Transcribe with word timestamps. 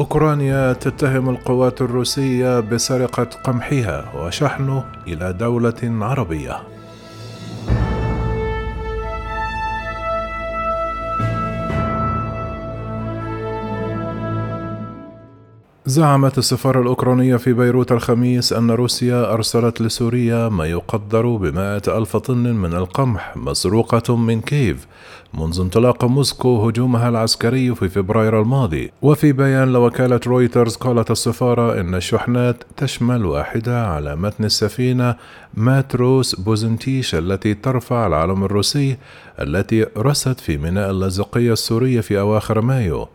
أوكرانيا 0.00 0.72
تتهم 0.72 1.28
القوات 1.28 1.80
الروسية 1.80 2.60
بسرقة 2.60 3.24
قمحها 3.24 4.12
وشحنه 4.16 4.84
إلى 5.06 5.32
دولة 5.32 5.74
عربية. 5.82 6.56
زعمت 15.90 16.38
السفارة 16.38 16.80
الأوكرانية 16.80 17.36
في 17.36 17.52
بيروت 17.52 17.92
الخميس 17.92 18.52
أن 18.52 18.70
روسيا 18.70 19.32
أرسلت 19.32 19.82
لسوريا 19.82 20.48
ما 20.48 20.66
يقدر 20.66 21.36
بمائة 21.36 21.82
ألف 21.98 22.16
طن 22.16 22.56
من 22.56 22.74
القمح 22.74 23.36
مسروقة 23.36 24.16
من 24.16 24.40
كييف 24.40 24.86
منذ 25.34 25.60
انطلاق 25.60 26.04
موسكو 26.04 26.68
هجومها 26.68 27.08
العسكري 27.08 27.74
في 27.74 27.88
فبراير 27.88 28.40
الماضي. 28.40 28.90
وفي 29.02 29.32
بيان 29.32 29.72
لوكالة 29.72 30.20
رويترز 30.26 30.76
قالت 30.76 31.10
السفارة 31.10 31.80
إن 31.80 31.94
الشحنات 31.94 32.64
تشمل 32.76 33.24
واحدة 33.24 33.86
على 33.86 34.16
متن 34.16 34.44
السفينة 34.44 35.16
ماتروس 35.54 36.34
بوزنتيش 36.34 37.14
التي 37.14 37.54
ترفع 37.54 38.06
العلم 38.06 38.44
الروسي 38.44 38.96
التي 39.40 39.86
رست 39.98 40.40
في 40.40 40.58
ميناء 40.58 40.90
اللاذقية 40.90 41.52
السورية 41.52 42.00
في 42.00 42.20
أواخر 42.20 42.60
مايو. 42.60 43.08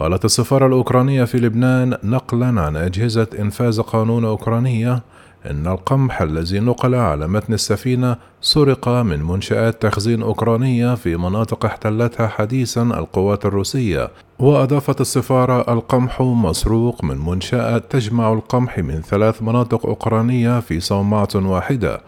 قالت 0.00 0.24
السفارة 0.24 0.66
الأوكرانية 0.66 1.24
في 1.24 1.38
لبنان 1.38 1.96
نقلا 2.04 2.60
عن 2.60 2.76
أجهزة 2.76 3.26
إنفاذ 3.38 3.82
قانون 3.82 4.24
أوكرانية 4.24 5.02
إن 5.50 5.66
القمح 5.66 6.22
الذي 6.22 6.60
نقل 6.60 6.94
على 6.94 7.28
متن 7.28 7.52
السفينة 7.52 8.16
سرق 8.40 8.88
من 8.88 9.22
منشآت 9.22 9.82
تخزين 9.82 10.22
أوكرانية 10.22 10.94
في 10.94 11.16
مناطق 11.16 11.64
احتلتها 11.64 12.28
حديثا 12.28 12.82
القوات 12.82 13.46
الروسية، 13.46 14.10
وأضافت 14.38 15.00
السفارة 15.00 15.72
القمح 15.72 16.20
مسروق 16.22 17.04
من 17.04 17.18
منشأة 17.18 17.78
تجمع 17.78 18.32
القمح 18.32 18.78
من 18.78 19.00
ثلاث 19.00 19.42
مناطق 19.42 19.86
أوكرانية 19.86 20.60
في 20.60 20.80
صومعة 20.80 21.28
واحدة، 21.34 22.00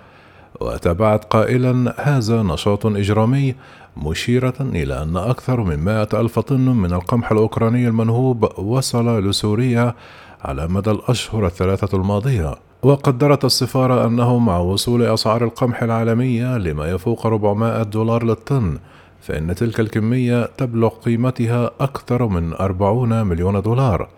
وتابعت 0.60 1.24
قائلا 1.24 1.94
هذا 1.98 2.42
نشاط 2.42 2.86
إجرامي 2.86 3.54
مشيرة 3.96 4.54
إلى 4.60 5.02
أن 5.02 5.16
أكثر 5.16 5.60
من 5.60 5.78
مائة 5.78 6.08
ألف 6.12 6.38
طن 6.38 6.68
من 6.68 6.92
القمح 6.92 7.32
الأوكراني 7.32 7.88
المنهوب 7.88 8.58
وصل 8.58 9.28
لسوريا 9.28 9.94
على 10.40 10.66
مدى 10.68 10.90
الأشهر 10.90 11.46
الثلاثة 11.46 11.96
الماضية. 11.96 12.54
وقدرت 12.82 13.44
السفارة 13.44 14.06
أنه 14.06 14.38
مع 14.38 14.58
وصول 14.58 15.02
أسعار 15.02 15.44
القمح 15.44 15.82
العالمية 15.82 16.58
لما 16.58 16.90
يفوق 16.90 17.26
400 17.26 17.82
دولار 17.82 18.24
للطن 18.24 18.78
فإن 19.20 19.54
تلك 19.54 19.80
الكمية 19.80 20.44
تبلغ 20.44 20.88
قيمتها 20.88 21.70
أكثر 21.80 22.26
من 22.26 22.54
40 22.54 23.26
مليون 23.26 23.62
دولار. 23.62 24.08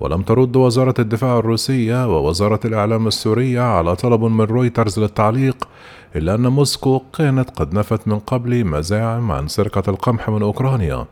ولم 0.00 0.22
ترد 0.22 0.56
وزارة 0.56 0.94
الدفاع 0.98 1.38
الروسية 1.38 2.16
ووزارة 2.16 2.60
الإعلام 2.64 3.06
السورية 3.06 3.60
على 3.60 3.96
طلب 3.96 4.24
من 4.24 4.44
رويترز 4.44 4.98
للتعليق 4.98 5.68
إلا 6.16 6.34
أن 6.34 6.46
موسكو 6.46 7.02
كانت 7.18 7.50
قد 7.50 7.74
نفت 7.74 8.08
من 8.08 8.18
قبل 8.18 8.64
مزاعم 8.64 9.32
عن 9.32 9.48
سرقة 9.48 9.82
القمح 9.88 10.30
من 10.30 10.42
أوكرانيا. 10.42 11.04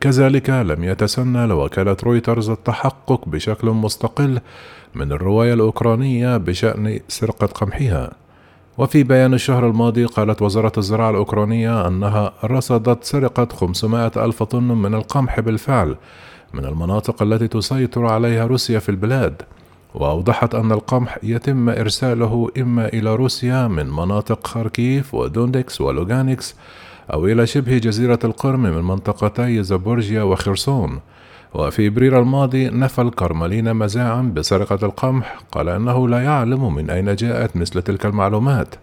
كذلك 0.00 0.50
لم 0.50 0.84
يتسنى 0.84 1.46
لوكالة 1.46 1.96
رويترز 2.04 2.50
التحقق 2.50 3.28
بشكل 3.28 3.70
مستقل 3.70 4.40
من 4.94 5.12
الرواية 5.12 5.54
الأوكرانية 5.54 6.36
بشأن 6.36 7.00
سرقة 7.08 7.46
قمحها. 7.46 8.10
وفي 8.78 9.02
بيان 9.02 9.34
الشهر 9.34 9.66
الماضي 9.66 10.04
قالت 10.04 10.42
وزارة 10.42 10.72
الزراعة 10.78 11.10
الأوكرانية 11.10 11.88
أنها 11.88 12.32
رصدت 12.44 13.04
سرقة 13.04 13.48
500 13.56 14.12
ألف 14.16 14.42
طن 14.42 14.68
من 14.68 14.94
القمح 14.94 15.40
بالفعل 15.40 15.96
من 16.54 16.64
المناطق 16.64 17.22
التي 17.22 17.48
تسيطر 17.48 18.06
عليها 18.06 18.46
روسيا 18.46 18.78
في 18.78 18.88
البلاد 18.88 19.42
وأوضحت 19.94 20.54
أن 20.54 20.72
القمح 20.72 21.18
يتم 21.22 21.68
إرساله 21.68 22.48
إما 22.58 22.88
إلى 22.88 23.14
روسيا 23.14 23.68
من 23.68 23.86
مناطق 23.90 24.46
خاركيف 24.46 25.14
ودونيتسك 25.14 25.80
ولوغانسك 25.80 26.54
أو 27.12 27.26
إلى 27.26 27.46
شبه 27.46 27.78
جزيرة 27.78 28.18
القرم 28.24 28.62
من 28.62 28.82
منطقتي 28.82 29.62
زابوريجيا 29.62 30.22
وخرسون. 30.22 31.00
وفي 31.54 31.86
إبريل 31.86 32.14
الماضي 32.14 32.68
نفى 32.68 33.02
الكرملين 33.02 33.74
مزاعم 33.74 34.34
بسرقة 34.34 34.86
القمح 34.86 35.40
قال 35.52 35.68
أنه 35.68 36.08
لا 36.08 36.22
يعلم 36.24 36.74
من 36.74 36.90
أين 36.90 37.14
جاءت 37.14 37.56
مثل 37.56 37.82
تلك 37.82 38.06
المعلومات. 38.06 38.74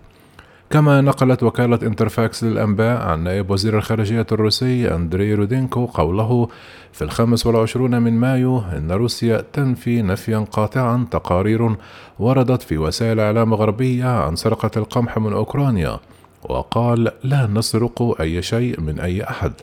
كما 0.70 1.02
نقلت 1.02 1.44
وكالة 1.44 1.80
انترفاكس 1.84 2.44
للأنباء 2.44 3.02
عن 3.02 3.24
نائب 3.24 3.50
وزير 3.50 3.78
الخارجية 3.78 4.26
الروسي 4.32 4.96
أندري 4.96 5.34
رودينكو 5.34 5.86
قوله 5.86 6.48
في 6.94 7.02
الخامس 7.04 7.46
والعشرون 7.46 8.02
من 8.02 8.14
مايو 8.14 8.60
إن 8.60 8.92
روسيا 8.92 9.44
تنفي 9.54 10.02
نفيا 10.02 10.46
قاطعا 10.52 11.08
تقارير 11.12 11.76
وردت 12.20 12.62
في 12.62 12.78
وسائل 12.78 13.20
إعلام 13.20 13.54
غربية 13.54 14.06
عن 14.06 14.36
سرقة 14.36 14.72
القمح 14.78 15.18
من 15.18 15.34
أوكرانيا 15.34 16.00
وقال 16.44 17.12
لا 17.24 17.48
نسرق 17.48 18.22
أي 18.22 18.42
شيء 18.42 18.82
من 18.82 19.00
أي 19.00 19.24
أحد. 19.24 19.54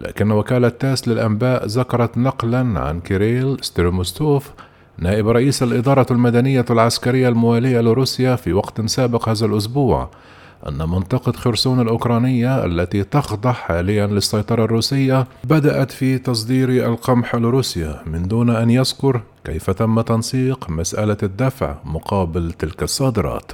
لكن 0.00 0.30
وكالة 0.30 0.68
تاس 0.68 1.08
للأنباء 1.08 1.66
ذكرت 1.66 2.18
نقلا 2.18 2.80
عن 2.80 3.00
كيريل 3.00 3.56
ستريموسوف 3.60 4.50
نائب 4.98 5.28
رئيس 5.28 5.62
الإدارة 5.62 6.06
المدنية 6.10 6.64
العسكرية 6.70 7.28
الموالية 7.28 7.80
لروسيا 7.80 8.36
في 8.36 8.52
وقت 8.52 8.80
سابق 8.80 9.28
هذا 9.28 9.46
الأسبوع. 9.46 10.10
أن 10.68 10.78
منطقة 10.88 11.32
خرسون 11.32 11.80
الأوكرانية 11.80 12.64
التي 12.64 13.04
تخضع 13.04 13.52
حاليا 13.52 14.06
للسيطرة 14.06 14.64
الروسية 14.64 15.26
بدأت 15.44 15.90
في 15.90 16.18
تصدير 16.18 16.68
القمح 16.68 17.34
لروسيا 17.34 18.02
من 18.06 18.28
دون 18.28 18.50
أن 18.50 18.70
يذكر 18.70 19.20
كيف 19.44 19.70
تم 19.70 20.00
تنسيق 20.00 20.70
مسألة 20.70 21.16
الدفع 21.22 21.74
مقابل 21.84 22.52
تلك 22.52 22.82
الصادرات. 22.82 23.52